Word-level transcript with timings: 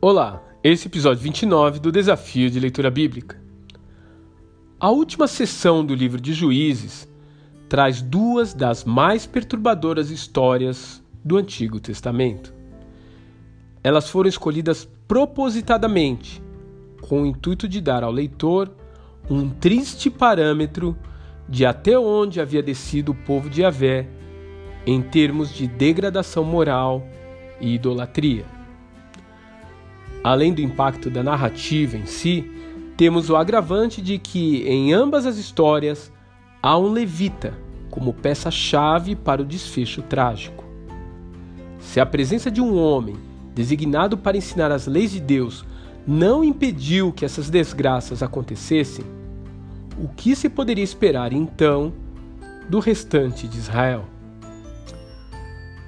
Olá, 0.00 0.40
esse 0.62 0.86
é 0.86 0.86
o 0.86 0.90
episódio 0.90 1.24
29 1.24 1.80
do 1.80 1.90
Desafio 1.90 2.48
de 2.48 2.60
Leitura 2.60 2.88
Bíblica. 2.88 3.36
A 4.78 4.90
última 4.90 5.26
sessão 5.26 5.84
do 5.84 5.92
livro 5.92 6.20
de 6.20 6.32
Juízes 6.32 7.08
traz 7.68 8.00
duas 8.00 8.54
das 8.54 8.84
mais 8.84 9.26
perturbadoras 9.26 10.12
histórias 10.12 11.02
do 11.24 11.36
Antigo 11.36 11.80
Testamento. 11.80 12.54
Elas 13.82 14.08
foram 14.08 14.28
escolhidas 14.28 14.88
propositadamente, 15.08 16.40
com 17.00 17.22
o 17.22 17.26
intuito 17.26 17.66
de 17.66 17.80
dar 17.80 18.04
ao 18.04 18.12
leitor 18.12 18.70
um 19.28 19.50
triste 19.50 20.08
parâmetro 20.08 20.96
de 21.48 21.66
até 21.66 21.98
onde 21.98 22.40
havia 22.40 22.62
descido 22.62 23.10
o 23.10 23.16
povo 23.16 23.50
de 23.50 23.62
Yahvé 23.62 24.08
em 24.86 25.02
termos 25.02 25.52
de 25.52 25.66
degradação 25.66 26.44
moral 26.44 27.04
e 27.60 27.74
idolatria. 27.74 28.57
Além 30.28 30.52
do 30.52 30.60
impacto 30.60 31.08
da 31.08 31.22
narrativa 31.22 31.96
em 31.96 32.04
si, 32.04 32.44
temos 32.98 33.30
o 33.30 33.36
agravante 33.36 34.02
de 34.02 34.18
que 34.18 34.62
em 34.68 34.92
ambas 34.92 35.24
as 35.24 35.38
histórias 35.38 36.12
há 36.62 36.76
um 36.76 36.92
levita 36.92 37.54
como 37.90 38.12
peça-chave 38.12 39.16
para 39.16 39.40
o 39.40 39.44
desfecho 39.44 40.02
trágico. 40.02 40.66
Se 41.80 41.98
a 41.98 42.04
presença 42.04 42.50
de 42.50 42.60
um 42.60 42.76
homem 42.76 43.16
designado 43.54 44.18
para 44.18 44.36
ensinar 44.36 44.70
as 44.70 44.86
leis 44.86 45.12
de 45.12 45.20
Deus 45.20 45.64
não 46.06 46.44
impediu 46.44 47.10
que 47.10 47.24
essas 47.24 47.48
desgraças 47.48 48.22
acontecessem, 48.22 49.06
o 49.98 50.08
que 50.08 50.36
se 50.36 50.50
poderia 50.50 50.84
esperar 50.84 51.32
então 51.32 51.90
do 52.68 52.80
restante 52.80 53.48
de 53.48 53.56
Israel? 53.56 54.04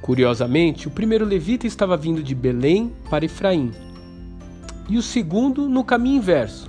Curiosamente, 0.00 0.88
o 0.88 0.90
primeiro 0.90 1.26
levita 1.26 1.66
estava 1.66 1.94
vindo 1.94 2.22
de 2.22 2.34
Belém 2.34 2.90
para 3.10 3.26
Efraim, 3.26 3.70
e 4.90 4.98
o 4.98 5.02
segundo 5.02 5.68
no 5.68 5.84
caminho 5.84 6.16
inverso, 6.16 6.68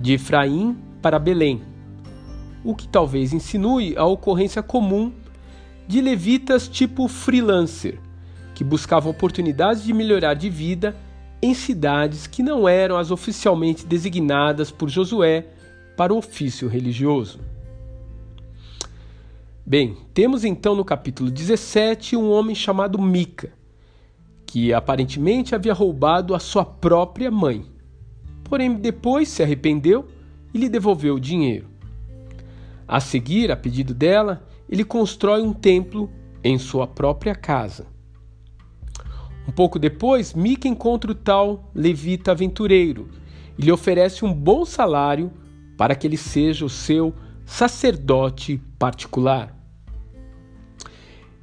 de 0.00 0.12
Efraim 0.12 0.76
para 1.02 1.18
Belém, 1.18 1.60
o 2.62 2.72
que 2.72 2.86
talvez 2.86 3.32
insinue 3.32 3.96
a 3.96 4.04
ocorrência 4.04 4.62
comum 4.62 5.12
de 5.88 6.00
levitas 6.00 6.68
tipo 6.68 7.08
freelancer, 7.08 7.98
que 8.54 8.62
buscavam 8.62 9.10
oportunidades 9.10 9.82
de 9.82 9.92
melhorar 9.92 10.34
de 10.34 10.48
vida 10.48 10.94
em 11.42 11.52
cidades 11.52 12.28
que 12.28 12.44
não 12.44 12.68
eram 12.68 12.96
as 12.96 13.10
oficialmente 13.10 13.84
designadas 13.84 14.70
por 14.70 14.88
Josué 14.88 15.48
para 15.96 16.14
o 16.14 16.18
ofício 16.18 16.68
religioso. 16.68 17.40
Bem, 19.66 19.96
temos 20.14 20.44
então 20.44 20.76
no 20.76 20.84
capítulo 20.84 21.28
17 21.28 22.16
um 22.16 22.30
homem 22.30 22.54
chamado 22.54 23.02
Mica, 23.02 23.52
que 24.48 24.72
aparentemente 24.72 25.54
havia 25.54 25.74
roubado 25.74 26.34
a 26.34 26.38
sua 26.38 26.64
própria 26.64 27.30
mãe. 27.30 27.66
Porém, 28.42 28.74
depois 28.74 29.28
se 29.28 29.42
arrependeu 29.42 30.08
e 30.54 30.58
lhe 30.58 30.70
devolveu 30.70 31.16
o 31.16 31.20
dinheiro. 31.20 31.68
A 32.86 32.98
seguir, 32.98 33.52
a 33.52 33.56
pedido 33.56 33.92
dela, 33.92 34.48
ele 34.66 34.84
constrói 34.84 35.42
um 35.42 35.52
templo 35.52 36.10
em 36.42 36.56
sua 36.56 36.86
própria 36.86 37.34
casa. 37.34 37.86
Um 39.46 39.52
pouco 39.52 39.78
depois, 39.78 40.32
Mica 40.32 40.66
encontra 40.66 41.12
o 41.12 41.14
tal 41.14 41.70
levita 41.74 42.30
aventureiro 42.30 43.10
e 43.58 43.62
lhe 43.62 43.70
oferece 43.70 44.24
um 44.24 44.32
bom 44.32 44.64
salário 44.64 45.30
para 45.76 45.94
que 45.94 46.06
ele 46.06 46.16
seja 46.16 46.64
o 46.64 46.70
seu 46.70 47.14
sacerdote 47.44 48.62
particular. 48.78 49.57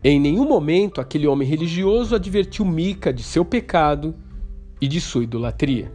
Em 0.07 0.19
nenhum 0.19 0.47
momento 0.47 1.01
aquele 1.01 1.25
homem 1.25 1.47
religioso 1.47 2.13
advertiu 2.13 2.63
Mica 2.63 3.11
de 3.11 3.23
seu 3.23 3.43
pecado 3.43 4.13
e 4.79 4.87
de 4.87 5.01
sua 5.01 5.23
idolatria. 5.23 5.91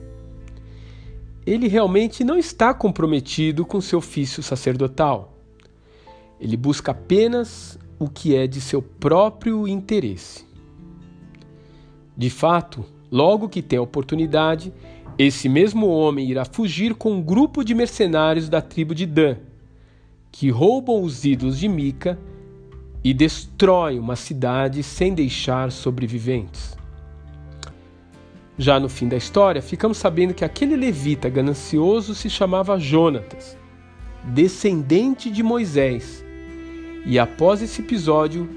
Ele 1.47 1.69
realmente 1.69 2.25
não 2.25 2.37
está 2.37 2.75
comprometido 2.75 3.65
com 3.65 3.81
seu 3.81 4.01
ofício 4.01 4.43
sacerdotal. 4.43 5.39
Ele 6.41 6.57
busca 6.57 6.91
apenas 6.91 7.79
o 8.01 8.09
que 8.09 8.35
é 8.35 8.49
de 8.49 8.61
seu 8.61 8.83
próprio 8.83 9.69
interesse. 9.69 10.45
De 12.17 12.31
fato, 12.31 12.85
logo 13.13 13.49
que 13.49 13.63
tem 13.63 13.79
a 13.79 13.83
oportunidade, 13.83 14.75
esse 15.17 15.49
mesmo 15.49 15.87
homem 15.87 16.29
irá 16.29 16.45
fugir 16.45 16.97
com 16.97 17.13
um 17.13 17.23
grupo 17.23 17.63
de 17.63 17.77
mercenários 17.77 18.49
da 18.49 18.61
tribo 18.61 18.93
de 18.93 19.07
Dan, 19.07 19.37
que 20.33 20.51
roubam 20.51 21.01
os 21.01 21.25
ídolos 21.25 21.57
de 21.57 21.69
Mica 21.69 22.19
e 23.03 23.15
destrói 23.15 23.99
uma 23.99 24.15
cidade 24.15 24.83
sem 24.83 25.15
deixar 25.15 25.73
sobreviventes. 25.73 26.77
Já 28.59 28.79
no 28.79 28.91
fim 28.91 29.09
da 29.09 29.17
história, 29.17 29.63
ficamos 29.63 29.97
sabendo 29.97 30.35
que 30.35 30.45
aquele 30.45 30.77
levita 30.77 31.31
ganancioso 31.31 32.15
se 32.15 32.29
chamava 32.29 32.79
Jonatas, 32.79 33.57
descendente 34.23 35.31
de 35.31 35.43
Moisés, 35.43 36.23
e 37.07 37.19
após 37.19 37.63
esse 37.63 37.81
episódio 37.81 38.49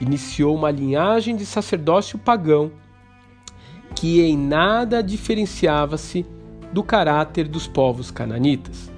iniciou 0.00 0.54
uma 0.54 0.70
linhagem 0.70 1.34
de 1.34 1.44
sacerdócio 1.44 2.16
pagão 2.16 2.70
que 3.96 4.22
em 4.22 4.38
nada 4.38 5.02
diferenciava-se 5.02 6.24
do 6.72 6.84
caráter 6.84 7.48
dos 7.48 7.66
povos 7.66 8.08
cananitas. 8.12 8.88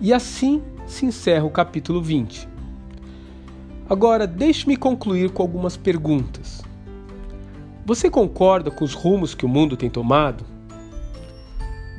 E 0.00 0.12
assim 0.12 0.60
se 0.86 1.06
encerra 1.06 1.44
o 1.44 1.50
capítulo 1.50 2.02
20 2.02 2.53
Agora, 3.88 4.26
deixe-me 4.26 4.78
concluir 4.78 5.30
com 5.30 5.42
algumas 5.42 5.76
perguntas. 5.76 6.62
Você 7.84 8.08
concorda 8.08 8.70
com 8.70 8.82
os 8.82 8.94
rumos 8.94 9.34
que 9.34 9.44
o 9.44 9.48
mundo 9.48 9.76
tem 9.76 9.90
tomado? 9.90 10.42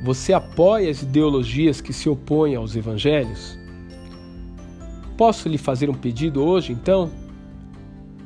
Você 0.02 0.32
apoia 0.32 0.90
as 0.90 1.02
ideologias 1.02 1.80
que 1.80 1.92
se 1.92 2.08
opõem 2.08 2.56
aos 2.56 2.74
evangelhos? 2.74 3.56
Posso 5.16 5.48
lhe 5.48 5.56
fazer 5.56 5.88
um 5.88 5.94
pedido 5.94 6.42
hoje, 6.42 6.72
então? 6.72 7.08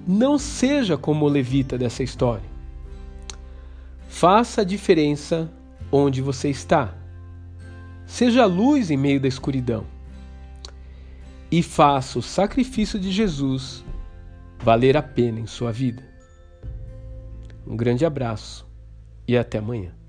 Não 0.09 0.39
seja 0.39 0.97
como 0.97 1.27
o 1.27 1.29
levita 1.29 1.77
dessa 1.77 2.03
história. 2.03 2.49
Faça 4.09 4.63
a 4.63 4.65
diferença 4.65 5.53
onde 5.93 6.23
você 6.23 6.49
está. 6.49 6.95
Seja 8.07 8.47
luz 8.47 8.91
em 8.91 8.97
meio 8.97 9.21
da 9.21 9.29
escuridão 9.29 9.85
e 11.51 11.63
faça 11.63 12.19
o 12.19 12.23
sacrifício 12.23 12.99
de 12.99 13.11
Jesus 13.11 13.85
valer 14.59 14.97
a 14.97 15.03
pena 15.03 15.41
em 15.41 15.47
sua 15.47 15.73
vida. 15.73 16.03
Um 17.67 17.77
grande 17.77 18.05
abraço 18.05 18.67
e 19.27 19.37
até 19.37 19.59
amanhã. 19.59 20.00